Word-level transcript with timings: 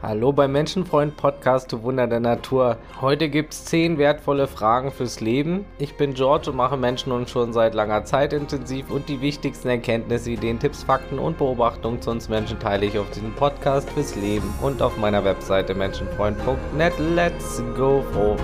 Hallo 0.00 0.30
beim 0.32 0.52
Menschenfreund 0.52 1.16
Podcast, 1.16 1.72
du 1.72 1.82
Wunder 1.82 2.06
der 2.06 2.20
Natur. 2.20 2.76
Heute 3.00 3.28
gibt 3.28 3.52
es 3.52 3.64
10 3.64 3.98
wertvolle 3.98 4.46
Fragen 4.46 4.92
fürs 4.92 5.18
Leben. 5.18 5.64
Ich 5.80 5.96
bin 5.96 6.14
George 6.14 6.50
und 6.50 6.56
mache 6.56 6.76
Menschen 6.76 7.10
und 7.10 7.28
schon 7.28 7.52
seit 7.52 7.74
langer 7.74 8.04
Zeit 8.04 8.32
intensiv 8.32 8.92
und 8.92 9.08
die 9.08 9.20
wichtigsten 9.20 9.68
Erkenntnisse, 9.68 10.30
Ideen, 10.30 10.60
Tipps, 10.60 10.84
Fakten 10.84 11.18
und 11.18 11.36
Beobachtungen 11.36 12.00
zu 12.00 12.12
uns 12.12 12.28
Menschen 12.28 12.60
teile 12.60 12.86
ich 12.86 12.96
auf 12.96 13.10
diesem 13.10 13.34
Podcast 13.34 13.90
fürs 13.90 14.14
Leben 14.14 14.54
und 14.62 14.82
auf 14.82 14.96
meiner 14.98 15.24
Webseite 15.24 15.74
menschenfreund.net. 15.74 16.92
Let's 17.16 17.60
go 17.76 18.04
for 18.12 18.36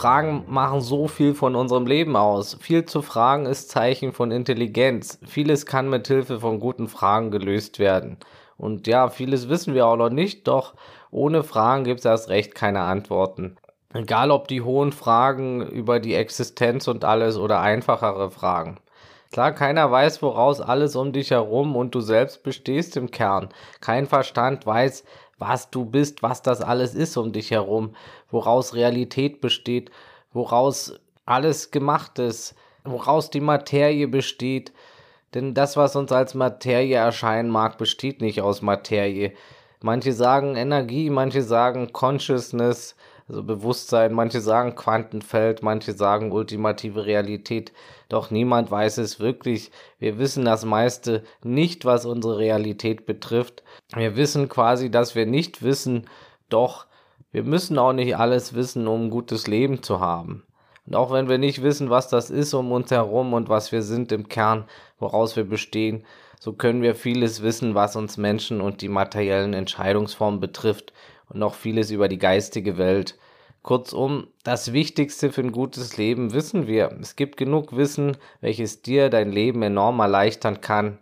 Fragen 0.00 0.44
machen 0.48 0.80
so 0.80 1.08
viel 1.08 1.34
von 1.34 1.54
unserem 1.54 1.86
Leben 1.86 2.16
aus. 2.16 2.56
Viel 2.62 2.86
zu 2.86 3.02
fragen 3.02 3.44
ist 3.44 3.68
Zeichen 3.68 4.14
von 4.14 4.30
Intelligenz. 4.30 5.18
Vieles 5.26 5.66
kann 5.66 5.90
mit 5.90 6.08
Hilfe 6.08 6.40
von 6.40 6.58
guten 6.58 6.88
Fragen 6.88 7.30
gelöst 7.30 7.78
werden. 7.78 8.16
Und 8.56 8.86
ja, 8.86 9.10
vieles 9.10 9.50
wissen 9.50 9.74
wir 9.74 9.86
auch 9.86 9.98
noch 9.98 10.08
nicht, 10.08 10.48
doch 10.48 10.72
ohne 11.10 11.42
Fragen 11.42 11.84
gibt 11.84 12.00
es 12.00 12.06
erst 12.06 12.30
recht 12.30 12.54
keine 12.54 12.80
Antworten. 12.80 13.58
Egal 13.92 14.30
ob 14.30 14.48
die 14.48 14.62
hohen 14.62 14.92
Fragen 14.92 15.60
über 15.66 16.00
die 16.00 16.14
Existenz 16.14 16.88
und 16.88 17.04
alles 17.04 17.36
oder 17.36 17.60
einfachere 17.60 18.30
Fragen. 18.30 18.78
Klar, 19.32 19.52
keiner 19.52 19.90
weiß, 19.90 20.22
woraus 20.22 20.60
alles 20.60 20.96
um 20.96 21.12
dich 21.12 21.30
herum 21.30 21.76
und 21.76 21.94
du 21.94 22.00
selbst 22.00 22.42
bestehst 22.42 22.96
im 22.96 23.12
Kern. 23.12 23.48
Kein 23.80 24.06
Verstand 24.06 24.66
weiß, 24.66 25.04
was 25.38 25.70
du 25.70 25.84
bist, 25.84 26.22
was 26.22 26.42
das 26.42 26.60
alles 26.60 26.94
ist 26.94 27.16
um 27.16 27.32
dich 27.32 27.52
herum, 27.52 27.94
woraus 28.30 28.74
Realität 28.74 29.40
besteht, 29.40 29.90
woraus 30.32 30.98
alles 31.26 31.70
gemacht 31.70 32.18
ist, 32.18 32.56
woraus 32.84 33.30
die 33.30 33.40
Materie 33.40 34.08
besteht. 34.08 34.72
Denn 35.32 35.54
das, 35.54 35.76
was 35.76 35.94
uns 35.94 36.10
als 36.10 36.34
Materie 36.34 36.96
erscheinen 36.96 37.50
mag, 37.50 37.78
besteht 37.78 38.20
nicht 38.20 38.42
aus 38.42 38.62
Materie. 38.62 39.32
Manche 39.80 40.12
sagen 40.12 40.56
Energie, 40.56 41.08
manche 41.08 41.42
sagen 41.42 41.92
Consciousness, 41.92 42.96
also 43.30 43.44
Bewusstsein, 43.44 44.12
manche 44.12 44.40
sagen 44.40 44.74
Quantenfeld, 44.74 45.62
manche 45.62 45.92
sagen 45.92 46.32
ultimative 46.32 47.06
Realität, 47.06 47.72
doch 48.08 48.32
niemand 48.32 48.72
weiß 48.72 48.98
es 48.98 49.20
wirklich. 49.20 49.70
Wir 50.00 50.18
wissen 50.18 50.44
das 50.44 50.64
meiste 50.64 51.22
nicht, 51.44 51.84
was 51.84 52.06
unsere 52.06 52.38
Realität 52.38 53.06
betrifft. 53.06 53.62
Wir 53.94 54.16
wissen 54.16 54.48
quasi, 54.48 54.90
dass 54.90 55.14
wir 55.14 55.26
nicht 55.26 55.62
wissen, 55.62 56.08
doch 56.48 56.86
wir 57.30 57.44
müssen 57.44 57.78
auch 57.78 57.92
nicht 57.92 58.16
alles 58.16 58.54
wissen, 58.54 58.88
um 58.88 59.04
ein 59.04 59.10
gutes 59.10 59.46
Leben 59.46 59.84
zu 59.84 60.00
haben. 60.00 60.42
Und 60.86 60.96
auch 60.96 61.12
wenn 61.12 61.28
wir 61.28 61.38
nicht 61.38 61.62
wissen, 61.62 61.88
was 61.88 62.08
das 62.08 62.30
ist 62.30 62.52
um 62.52 62.72
uns 62.72 62.90
herum 62.90 63.32
und 63.32 63.48
was 63.48 63.70
wir 63.70 63.82
sind 63.82 64.10
im 64.10 64.28
Kern, 64.28 64.64
woraus 64.98 65.36
wir 65.36 65.44
bestehen, 65.44 66.04
so 66.40 66.52
können 66.52 66.82
wir 66.82 66.96
vieles 66.96 67.42
wissen, 67.42 67.76
was 67.76 67.94
uns 67.94 68.16
Menschen 68.16 68.60
und 68.60 68.80
die 68.80 68.88
materiellen 68.88 69.54
Entscheidungsformen 69.54 70.40
betrifft 70.40 70.92
und 71.30 71.38
noch 71.38 71.54
vieles 71.54 71.90
über 71.90 72.08
die 72.08 72.18
geistige 72.18 72.76
Welt. 72.76 73.16
Kurzum, 73.62 74.28
das 74.42 74.72
Wichtigste 74.72 75.32
für 75.32 75.42
ein 75.42 75.52
gutes 75.52 75.96
Leben 75.96 76.32
wissen 76.32 76.66
wir. 76.66 76.96
Es 77.00 77.14
gibt 77.16 77.36
genug 77.36 77.76
Wissen, 77.76 78.16
welches 78.40 78.82
dir 78.82 79.10
dein 79.10 79.32
Leben 79.32 79.62
enorm 79.62 80.00
erleichtern 80.00 80.60
kann. 80.60 80.98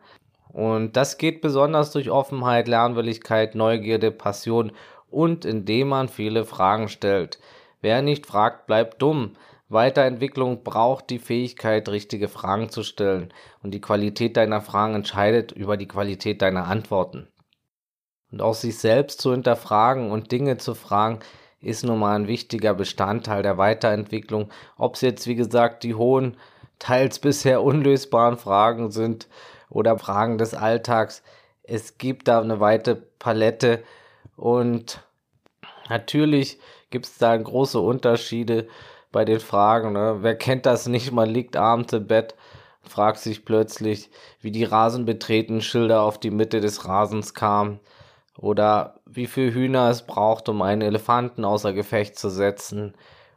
Und 0.48 0.96
das 0.96 1.18
geht 1.18 1.40
besonders 1.40 1.92
durch 1.92 2.10
Offenheit, 2.10 2.66
Lernwilligkeit, 2.66 3.54
Neugierde, 3.54 4.10
Passion 4.10 4.72
und 5.10 5.44
indem 5.44 5.88
man 5.88 6.08
viele 6.08 6.44
Fragen 6.44 6.88
stellt. 6.88 7.38
Wer 7.80 8.02
nicht 8.02 8.26
fragt, 8.26 8.66
bleibt 8.66 9.00
dumm. 9.00 9.34
Weiterentwicklung 9.68 10.64
braucht 10.64 11.10
die 11.10 11.18
Fähigkeit, 11.18 11.88
richtige 11.88 12.28
Fragen 12.28 12.70
zu 12.70 12.82
stellen. 12.82 13.32
Und 13.62 13.72
die 13.72 13.80
Qualität 13.80 14.36
deiner 14.36 14.62
Fragen 14.62 14.94
entscheidet 14.94 15.52
über 15.52 15.76
die 15.76 15.88
Qualität 15.88 16.42
deiner 16.42 16.66
Antworten. 16.66 17.28
Und 18.30 18.42
auch 18.42 18.54
sich 18.54 18.78
selbst 18.78 19.20
zu 19.20 19.32
hinterfragen 19.32 20.10
und 20.10 20.32
Dinge 20.32 20.58
zu 20.58 20.74
fragen, 20.74 21.20
ist 21.60 21.84
nun 21.84 21.98
mal 21.98 22.14
ein 22.14 22.28
wichtiger 22.28 22.74
Bestandteil 22.74 23.42
der 23.42 23.58
Weiterentwicklung. 23.58 24.50
Ob 24.76 24.94
es 24.94 25.00
jetzt, 25.00 25.26
wie 25.26 25.34
gesagt, 25.34 25.82
die 25.82 25.94
hohen, 25.94 26.36
teils 26.78 27.18
bisher 27.18 27.62
unlösbaren 27.62 28.38
Fragen 28.38 28.90
sind 28.90 29.28
oder 29.70 29.98
Fragen 29.98 30.38
des 30.38 30.54
Alltags. 30.54 31.22
Es 31.62 31.98
gibt 31.98 32.28
da 32.28 32.40
eine 32.40 32.60
weite 32.60 32.94
Palette 33.18 33.82
und 34.36 35.02
natürlich 35.88 36.58
gibt 36.90 37.06
es 37.06 37.18
da 37.18 37.36
große 37.36 37.80
Unterschiede 37.80 38.68
bei 39.10 39.24
den 39.24 39.40
Fragen. 39.40 39.92
Ne? 39.92 40.18
Wer 40.20 40.36
kennt 40.36 40.66
das 40.66 40.86
nicht? 40.86 41.12
Man 41.12 41.28
liegt 41.28 41.56
abends 41.56 41.92
im 41.92 42.06
Bett, 42.06 42.36
fragt 42.82 43.18
sich 43.18 43.44
plötzlich, 43.44 44.10
wie 44.40 44.52
die 44.52 44.64
Rasenbetreten-Schilder 44.64 46.02
auf 46.02 46.18
die 46.18 46.30
Mitte 46.30 46.60
des 46.60 46.86
Rasens 46.86 47.34
kamen 47.34 47.80
oder 48.38 49.00
wie 49.04 49.26
viel 49.26 49.52
Hühner 49.52 49.90
es 49.90 50.02
braucht, 50.02 50.48
um 50.48 50.62
einen 50.62 50.82
Elefanten 50.82 51.44
außer 51.44 51.72
Gefecht 51.72 52.18
zu 52.18 52.30
setzen, 52.30 52.94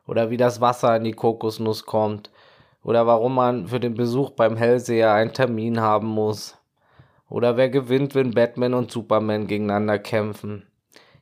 oder 0.07 0.29
wie 0.29 0.37
das 0.37 0.61
Wasser 0.61 0.95
in 0.95 1.03
die 1.03 1.11
Kokosnuss 1.11 1.85
kommt, 1.85 2.31
oder 2.83 3.07
warum 3.07 3.35
man 3.35 3.67
für 3.67 3.79
den 3.79 3.95
Besuch 3.95 4.31
beim 4.31 4.55
Hellseher 4.55 5.11
einen 5.13 5.33
Termin 5.33 5.81
haben 5.81 6.07
muss, 6.07 6.57
oder 7.29 7.57
wer 7.57 7.69
gewinnt, 7.69 8.13
wenn 8.13 8.31
Batman 8.31 8.73
und 8.73 8.91
Superman 8.91 9.47
gegeneinander 9.47 9.97
kämpfen. 9.99 10.67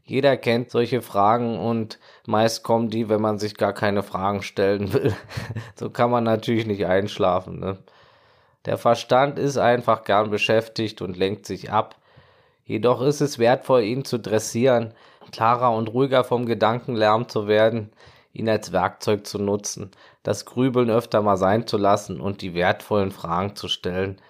Jeder 0.03 0.37
kennt 0.37 0.71
solche 0.71 1.03
Fragen 1.03 1.59
und 1.59 1.99
meist 2.25 2.63
kommen 2.63 2.89
die, 2.89 3.09
wenn 3.09 3.21
man 3.21 3.37
sich 3.37 3.55
gar 3.55 3.73
keine 3.73 4.01
Fragen 4.01 4.41
stellen 4.41 4.91
will. 4.91 5.13
so 5.75 5.91
kann 5.91 6.09
man 6.09 6.23
natürlich 6.23 6.65
nicht 6.65 6.87
einschlafen. 6.87 7.59
Ne? 7.59 7.77
Der 8.65 8.79
Verstand 8.79 9.37
ist 9.37 9.57
einfach 9.57 10.03
gern 10.03 10.31
beschäftigt 10.31 11.03
und 11.03 11.15
lenkt 11.15 11.45
sich 11.45 11.71
ab 11.71 11.98
Jedoch 12.69 13.01
ist 13.01 13.19
es 13.19 13.39
wertvoll, 13.39 13.81
ihn 13.81 14.05
zu 14.05 14.19
dressieren, 14.19 14.93
klarer 15.31 15.75
und 15.75 15.91
ruhiger 15.91 16.23
vom 16.23 16.45
Gedankenlärm 16.45 17.27
zu 17.27 17.47
werden, 17.47 17.89
ihn 18.31 18.47
als 18.47 18.71
Werkzeug 18.71 19.25
zu 19.25 19.39
nutzen, 19.39 19.89
das 20.21 20.45
Grübeln 20.45 20.91
öfter 20.91 21.23
mal 21.23 21.35
sein 21.35 21.65
zu 21.65 21.77
lassen 21.77 22.21
und 22.21 22.43
die 22.43 22.53
wertvollen 22.53 23.09
Fragen 23.09 23.55
zu 23.55 23.69
stellen, 23.69 24.21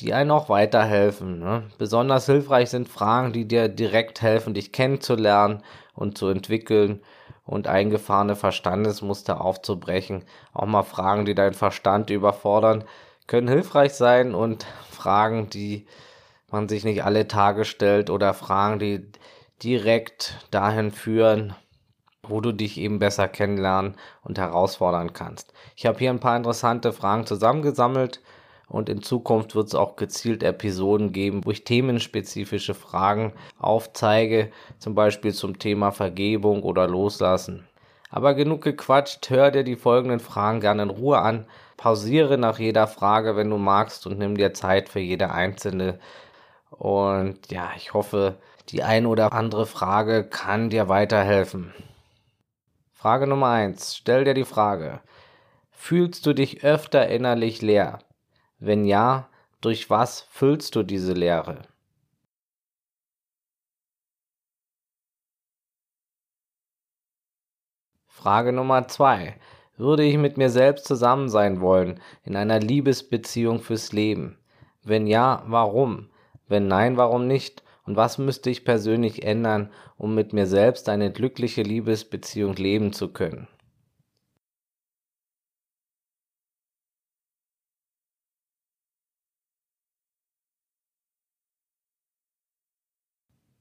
die 0.00 0.12
einen 0.12 0.32
auch 0.32 0.48
weiterhelfen. 0.48 1.38
Ne? 1.38 1.62
Besonders 1.78 2.26
hilfreich 2.26 2.70
sind 2.70 2.88
Fragen, 2.88 3.32
die 3.32 3.46
dir 3.46 3.68
direkt 3.68 4.20
helfen, 4.20 4.52
dich 4.52 4.72
kennenzulernen 4.72 5.62
und 5.94 6.18
zu 6.18 6.26
entwickeln 6.26 7.02
und 7.44 7.68
eingefahrene 7.68 8.34
Verstandesmuster 8.34 9.40
aufzubrechen. 9.40 10.24
Auch 10.52 10.66
mal 10.66 10.82
Fragen, 10.82 11.24
die 11.24 11.36
deinen 11.36 11.54
Verstand 11.54 12.10
überfordern, 12.10 12.82
können 13.28 13.46
hilfreich 13.46 13.94
sein 13.94 14.34
und 14.34 14.66
Fragen, 14.90 15.50
die 15.50 15.86
man 16.50 16.68
sich 16.68 16.84
nicht 16.84 17.04
alle 17.04 17.28
Tage 17.28 17.64
stellt 17.64 18.10
oder 18.10 18.34
Fragen, 18.34 18.78
die 18.78 19.10
direkt 19.62 20.46
dahin 20.50 20.90
führen, 20.90 21.54
wo 22.22 22.40
du 22.40 22.52
dich 22.52 22.78
eben 22.78 22.98
besser 22.98 23.28
kennenlernen 23.28 23.96
und 24.22 24.38
herausfordern 24.38 25.12
kannst. 25.12 25.52
Ich 25.76 25.86
habe 25.86 25.98
hier 25.98 26.10
ein 26.10 26.20
paar 26.20 26.36
interessante 26.36 26.92
Fragen 26.92 27.26
zusammengesammelt 27.26 28.20
und 28.68 28.88
in 28.88 29.02
Zukunft 29.02 29.54
wird 29.54 29.68
es 29.68 29.74
auch 29.74 29.96
gezielt 29.96 30.42
Episoden 30.42 31.12
geben, 31.12 31.44
wo 31.44 31.50
ich 31.50 31.64
themenspezifische 31.64 32.74
Fragen 32.74 33.32
aufzeige, 33.58 34.50
zum 34.78 34.94
Beispiel 34.94 35.32
zum 35.32 35.58
Thema 35.58 35.92
Vergebung 35.92 36.62
oder 36.62 36.88
Loslassen. 36.88 37.66
Aber 38.10 38.34
genug 38.34 38.62
gequatscht, 38.62 39.30
hör 39.30 39.50
dir 39.50 39.64
die 39.64 39.76
folgenden 39.76 40.20
Fragen 40.20 40.60
gerne 40.60 40.84
in 40.84 40.90
Ruhe 40.90 41.18
an, 41.18 41.46
pausiere 41.76 42.38
nach 42.38 42.58
jeder 42.58 42.86
Frage, 42.86 43.36
wenn 43.36 43.50
du 43.50 43.58
magst 43.58 44.06
und 44.06 44.18
nimm 44.18 44.36
dir 44.36 44.54
Zeit 44.54 44.88
für 44.88 45.00
jede 45.00 45.30
einzelne 45.32 45.98
und 46.70 47.50
ja, 47.50 47.70
ich 47.76 47.94
hoffe, 47.94 48.38
die 48.68 48.82
ein 48.82 49.06
oder 49.06 49.32
andere 49.32 49.66
Frage 49.66 50.24
kann 50.24 50.70
dir 50.70 50.88
weiterhelfen. 50.88 51.72
Frage 52.92 53.26
Nummer 53.26 53.48
eins: 53.50 53.96
Stell 53.96 54.24
dir 54.24 54.34
die 54.34 54.44
Frage, 54.44 55.00
fühlst 55.70 56.26
du 56.26 56.32
dich 56.34 56.64
öfter 56.64 57.08
innerlich 57.08 57.62
leer? 57.62 58.00
Wenn 58.58 58.84
ja, 58.84 59.28
durch 59.60 59.90
was 59.90 60.22
füllst 60.22 60.74
du 60.76 60.82
diese 60.82 61.12
Leere? 61.12 61.62
Frage 68.08 68.52
Nummer 68.52 68.88
zwei: 68.88 69.38
Würde 69.76 70.02
ich 70.02 70.16
mit 70.16 70.36
mir 70.36 70.50
selbst 70.50 70.86
zusammen 70.86 71.28
sein 71.28 71.60
wollen, 71.60 72.00
in 72.24 72.34
einer 72.34 72.58
Liebesbeziehung 72.58 73.60
fürs 73.60 73.92
Leben? 73.92 74.38
Wenn 74.82 75.06
ja, 75.06 75.44
warum? 75.46 76.10
Wenn 76.48 76.66
nein, 76.68 76.96
warum 76.96 77.26
nicht? 77.26 77.62
Und 77.84 77.96
was 77.96 78.18
müsste 78.18 78.50
ich 78.50 78.64
persönlich 78.64 79.22
ändern, 79.24 79.70
um 79.96 80.14
mit 80.14 80.32
mir 80.32 80.46
selbst 80.46 80.88
eine 80.88 81.12
glückliche 81.12 81.62
Liebesbeziehung 81.62 82.54
leben 82.54 82.92
zu 82.92 83.12
können? 83.12 83.46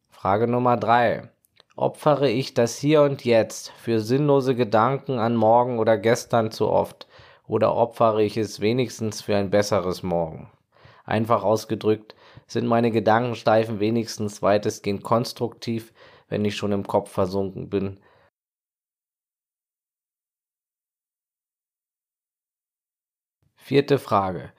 Frage 0.09 0.47
Nummer 0.47 0.75
drei: 0.75 1.29
Opfere 1.75 2.29
ich 2.31 2.55
das 2.55 2.77
Hier 2.79 3.03
und 3.03 3.23
Jetzt 3.25 3.71
für 3.73 3.99
sinnlose 3.99 4.55
Gedanken 4.55 5.19
an 5.19 5.35
morgen 5.35 5.77
oder 5.77 5.99
gestern 5.99 6.49
zu 6.49 6.67
oft? 6.67 7.07
Oder 7.47 7.75
opfere 7.75 8.23
ich 8.23 8.37
es 8.37 8.59
wenigstens 8.59 9.21
für 9.21 9.35
ein 9.35 9.51
besseres 9.51 10.01
Morgen? 10.01 10.51
Einfach 11.03 11.43
ausgedrückt, 11.43 12.15
sind 12.47 12.67
meine 12.67 12.91
Gedankensteifen 12.91 13.79
wenigstens 13.79 14.41
weitestgehend 14.41 15.03
konstruktiv, 15.03 15.93
wenn 16.27 16.45
ich 16.45 16.55
schon 16.55 16.71
im 16.71 16.85
Kopf 16.87 17.11
versunken 17.11 17.69
bin. 17.69 17.99
Vierte 23.57 23.99
Frage. 23.99 24.53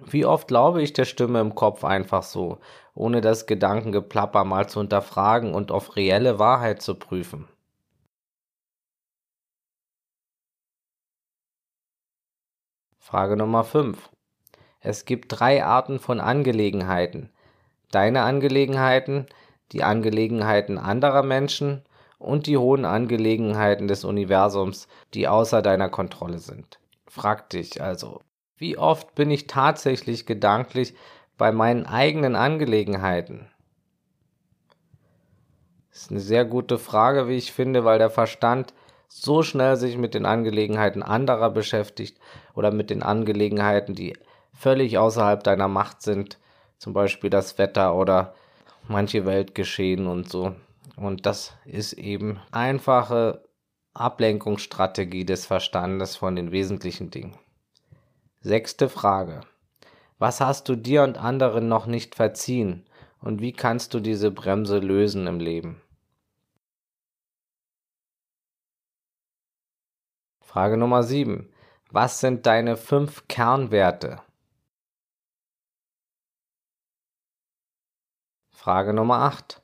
Wie 0.00 0.24
oft 0.24 0.48
glaube 0.48 0.82
ich 0.82 0.92
der 0.92 1.04
Stimme 1.04 1.40
im 1.40 1.54
Kopf 1.54 1.84
einfach 1.84 2.22
so, 2.22 2.58
ohne 2.94 3.20
das 3.20 3.46
Gedankengeplapper 3.46 4.44
mal 4.44 4.68
zu 4.68 4.80
hinterfragen 4.80 5.54
und 5.54 5.72
auf 5.72 5.96
reelle 5.96 6.38
Wahrheit 6.38 6.80
zu 6.82 6.94
prüfen? 6.94 7.48
Frage 12.98 13.36
Nummer 13.36 13.62
5. 13.62 14.13
Es 14.84 15.06
gibt 15.06 15.40
drei 15.40 15.64
Arten 15.64 15.98
von 15.98 16.20
Angelegenheiten. 16.20 17.30
Deine 17.90 18.20
Angelegenheiten, 18.20 19.26
die 19.72 19.82
Angelegenheiten 19.82 20.76
anderer 20.76 21.22
Menschen 21.22 21.82
und 22.18 22.46
die 22.46 22.58
hohen 22.58 22.84
Angelegenheiten 22.84 23.88
des 23.88 24.04
Universums, 24.04 24.86
die 25.14 25.26
außer 25.26 25.62
deiner 25.62 25.88
Kontrolle 25.88 26.38
sind. 26.38 26.78
Frag 27.06 27.48
dich 27.48 27.80
also, 27.80 28.20
wie 28.58 28.76
oft 28.76 29.14
bin 29.14 29.30
ich 29.30 29.46
tatsächlich 29.46 30.26
gedanklich 30.26 30.94
bei 31.38 31.50
meinen 31.50 31.86
eigenen 31.86 32.36
Angelegenheiten? 32.36 33.48
Das 35.90 36.02
ist 36.02 36.10
eine 36.10 36.20
sehr 36.20 36.44
gute 36.44 36.76
Frage, 36.76 37.26
wie 37.26 37.36
ich 37.36 37.52
finde, 37.52 37.86
weil 37.86 37.98
der 37.98 38.10
Verstand 38.10 38.74
so 39.08 39.42
schnell 39.42 39.76
sich 39.76 39.96
mit 39.96 40.12
den 40.12 40.26
Angelegenheiten 40.26 41.02
anderer 41.02 41.48
beschäftigt 41.48 42.18
oder 42.54 42.70
mit 42.70 42.90
den 42.90 43.02
Angelegenheiten, 43.02 43.94
die 43.94 44.14
völlig 44.54 44.98
außerhalb 44.98 45.42
deiner 45.42 45.68
Macht 45.68 46.02
sind, 46.02 46.38
zum 46.78 46.92
Beispiel 46.92 47.30
das 47.30 47.58
Wetter 47.58 47.94
oder 47.94 48.34
manche 48.88 49.26
Weltgeschehen 49.26 50.06
und 50.06 50.28
so. 50.30 50.54
Und 50.96 51.26
das 51.26 51.54
ist 51.64 51.94
eben 51.94 52.40
einfache 52.52 53.44
Ablenkungsstrategie 53.94 55.24
des 55.24 55.46
Verstandes 55.46 56.16
von 56.16 56.36
den 56.36 56.52
wesentlichen 56.52 57.10
Dingen. 57.10 57.36
Sechste 58.40 58.88
Frage. 58.88 59.40
Was 60.18 60.40
hast 60.40 60.68
du 60.68 60.76
dir 60.76 61.02
und 61.02 61.18
anderen 61.18 61.68
noch 61.68 61.86
nicht 61.86 62.14
verziehen 62.14 62.86
und 63.20 63.40
wie 63.40 63.52
kannst 63.52 63.94
du 63.94 64.00
diese 64.00 64.30
Bremse 64.30 64.78
lösen 64.78 65.26
im 65.26 65.40
Leben? 65.40 65.80
Frage 70.40 70.76
Nummer 70.76 71.02
7. 71.02 71.48
Was 71.90 72.20
sind 72.20 72.46
deine 72.46 72.76
fünf 72.76 73.26
Kernwerte? 73.28 74.20
Frage 78.64 78.94
Nummer 78.94 79.16
8. 79.16 79.60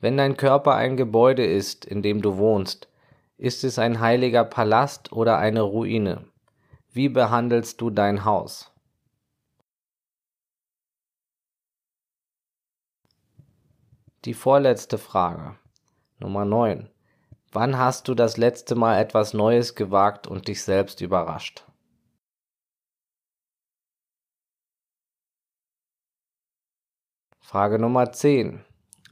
Wenn 0.00 0.16
dein 0.16 0.38
Körper 0.38 0.74
ein 0.74 0.96
Gebäude 0.96 1.44
ist, 1.44 1.84
in 1.84 2.00
dem 2.00 2.22
du 2.22 2.38
wohnst, 2.38 2.88
ist 3.36 3.62
es 3.62 3.78
ein 3.78 4.00
heiliger 4.00 4.42
Palast 4.42 5.12
oder 5.12 5.36
eine 5.36 5.60
Ruine? 5.60 6.24
Wie 6.90 7.10
behandelst 7.10 7.78
du 7.78 7.90
dein 7.90 8.24
Haus? 8.24 8.72
Die 14.24 14.32
vorletzte 14.32 14.96
Frage. 14.96 15.58
Nummer 16.18 16.46
9. 16.46 16.88
Wann 17.52 17.76
hast 17.76 18.08
du 18.08 18.14
das 18.14 18.38
letzte 18.38 18.76
Mal 18.76 18.98
etwas 18.98 19.34
Neues 19.34 19.74
gewagt 19.74 20.26
und 20.26 20.48
dich 20.48 20.62
selbst 20.64 21.02
überrascht? 21.02 21.67
Frage 27.50 27.78
Nummer 27.78 28.12
10. 28.12 28.62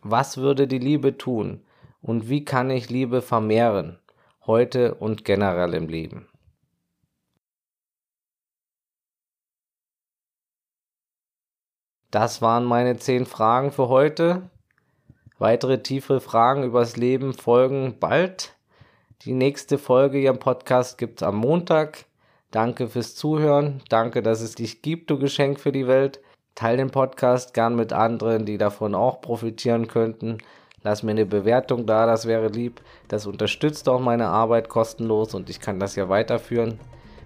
Was 0.02 0.36
würde 0.36 0.68
die 0.68 0.78
Liebe 0.78 1.16
tun 1.16 1.64
und 2.02 2.28
wie 2.28 2.44
kann 2.44 2.68
ich 2.68 2.90
Liebe 2.90 3.22
vermehren, 3.22 3.98
heute 4.44 4.94
und 4.96 5.24
generell 5.24 5.72
im 5.72 5.88
Leben? 5.88 6.28
Das 12.10 12.42
waren 12.42 12.66
meine 12.66 12.98
10 12.98 13.24
Fragen 13.24 13.72
für 13.72 13.88
heute. 13.88 14.50
Weitere 15.38 15.82
tiefe 15.82 16.20
Fragen 16.20 16.62
übers 16.62 16.98
Leben 16.98 17.32
folgen 17.32 17.98
bald. 17.98 18.54
Die 19.22 19.32
nächste 19.32 19.78
Folge 19.78 20.18
hier 20.18 20.28
im 20.28 20.38
Podcast 20.38 20.98
gibt 20.98 21.22
es 21.22 21.26
am 21.26 21.36
Montag. 21.36 22.04
Danke 22.50 22.88
fürs 22.88 23.14
Zuhören. 23.14 23.82
Danke, 23.88 24.22
dass 24.22 24.42
es 24.42 24.56
dich 24.56 24.82
gibt, 24.82 25.08
du 25.08 25.18
Geschenk 25.18 25.58
für 25.58 25.72
die 25.72 25.86
Welt. 25.86 26.20
Teil 26.56 26.78
den 26.78 26.90
Podcast 26.90 27.52
gern 27.52 27.76
mit 27.76 27.92
anderen, 27.92 28.46
die 28.46 28.56
davon 28.56 28.94
auch 28.94 29.20
profitieren 29.20 29.88
könnten. 29.88 30.38
Lass 30.82 31.02
mir 31.02 31.10
eine 31.10 31.26
Bewertung 31.26 31.84
da, 31.84 32.06
das 32.06 32.26
wäre 32.26 32.48
lieb. 32.48 32.80
Das 33.08 33.26
unterstützt 33.26 33.90
auch 33.90 34.00
meine 34.00 34.28
Arbeit 34.28 34.70
kostenlos 34.70 35.34
und 35.34 35.50
ich 35.50 35.60
kann 35.60 35.78
das 35.78 35.96
ja 35.96 36.08
weiterführen. 36.08 36.80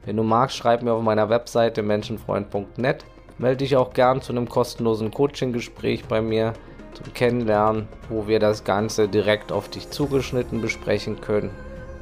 Wenn 0.05 0.17
du 0.17 0.25
magst, 0.25 0.57
schreib 0.57 0.83
mir 0.83 0.93
auf 0.95 1.03
meiner 1.03 1.31
Webseite 1.31 1.85
menschenfreund.net. 1.85 3.05
Melde 3.39 3.59
dich 3.59 3.77
auch 3.77 3.93
gern 3.93 4.21
zu 4.21 4.33
einem 4.33 4.49
kostenlosen 4.49 5.13
Coaching-Gespräch 5.13 6.07
bei 6.07 6.21
mir 6.21 6.55
zum 6.95 7.15
Kennenlernen, 7.15 7.87
wo 8.09 8.27
wir 8.27 8.41
das 8.41 8.65
Ganze 8.65 9.07
direkt 9.07 9.53
auf 9.53 9.69
dich 9.69 9.91
zugeschnitten 9.91 10.61
besprechen 10.61 11.21
können. 11.21 11.51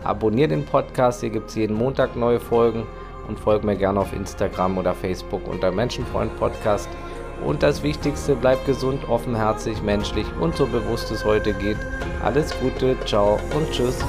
Abonnier 0.02 0.48
den 0.48 0.64
Podcast, 0.64 1.20
hier 1.20 1.30
gibt 1.30 1.50
es 1.50 1.56
jeden 1.56 1.76
Montag 1.76 2.16
neue 2.16 2.40
Folgen 2.40 2.86
und 3.28 3.38
folge 3.38 3.66
mir 3.66 3.76
gerne 3.76 4.00
auf 4.00 4.14
Instagram 4.14 4.78
oder 4.78 4.94
Facebook 4.94 5.46
unter 5.46 5.70
Menschenfreund 5.70 6.34
Podcast. 6.38 6.88
Und 7.44 7.62
das 7.62 7.82
Wichtigste, 7.82 8.34
bleib 8.36 8.64
gesund, 8.66 9.08
offenherzig, 9.08 9.82
menschlich 9.82 10.26
und 10.40 10.56
so 10.56 10.66
bewusst 10.66 11.10
es 11.10 11.24
heute 11.24 11.52
geht. 11.54 11.78
Alles 12.22 12.52
Gute, 12.60 12.96
ciao 13.06 13.38
und 13.54 13.70
tschüss. 13.70 14.04